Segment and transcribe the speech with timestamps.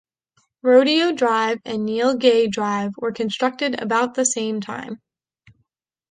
[0.63, 4.99] Rodeo Drive and Neal Gay Drive were constructed about the same time.